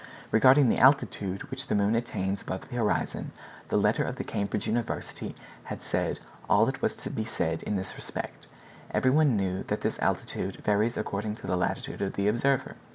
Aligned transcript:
Regarding 0.31 0.67
the 0.67 0.79
altitude 0.79 1.43
which 1.51 1.67
the 1.67 1.75
moon 1.75 1.93
attains 1.93 2.41
above 2.41 2.67
the 2.67 2.75
horizon, 2.75 3.33
the 3.69 3.77
letter 3.77 4.03
of 4.03 4.15
the 4.15 4.23
Cambridge 4.23 4.67
Observatory 4.67 5.35
had 5.65 5.83
said 5.83 6.19
all 6.49 6.65
that 6.65 6.81
was 6.81 6.95
to 6.95 7.11
be 7.11 7.23
said 7.23 7.61
in 7.61 7.75
this 7.75 7.95
respect. 7.97 8.47
Every 8.89 9.11
one 9.11 9.37
knew 9.37 9.61
that 9.65 9.81
this 9.81 9.99
altitude 9.99 10.55
varies 10.65 10.97
according 10.97 11.35
to 11.35 11.45
the 11.45 11.55
latitude 11.55 12.01
of 12.01 12.13
the 12.13 12.27
observer. 12.27 12.77